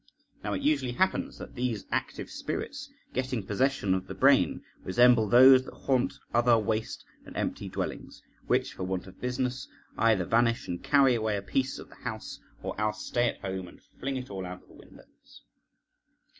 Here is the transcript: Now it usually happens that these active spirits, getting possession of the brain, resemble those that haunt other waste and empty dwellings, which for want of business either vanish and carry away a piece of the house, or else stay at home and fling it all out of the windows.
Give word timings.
Now 0.43 0.53
it 0.53 0.63
usually 0.63 0.93
happens 0.93 1.37
that 1.37 1.53
these 1.53 1.85
active 1.91 2.31
spirits, 2.31 2.89
getting 3.13 3.45
possession 3.45 3.93
of 3.93 4.07
the 4.07 4.15
brain, 4.15 4.63
resemble 4.83 5.29
those 5.29 5.63
that 5.65 5.75
haunt 5.75 6.15
other 6.33 6.57
waste 6.57 7.05
and 7.23 7.37
empty 7.37 7.69
dwellings, 7.69 8.23
which 8.47 8.73
for 8.73 8.83
want 8.83 9.05
of 9.05 9.21
business 9.21 9.67
either 9.99 10.25
vanish 10.25 10.67
and 10.67 10.83
carry 10.83 11.13
away 11.13 11.37
a 11.37 11.43
piece 11.43 11.77
of 11.77 11.89
the 11.89 11.95
house, 11.97 12.39
or 12.63 12.73
else 12.81 13.05
stay 13.05 13.29
at 13.29 13.41
home 13.41 13.67
and 13.67 13.79
fling 13.99 14.17
it 14.17 14.31
all 14.31 14.43
out 14.43 14.63
of 14.63 14.69
the 14.69 14.73
windows. 14.73 15.43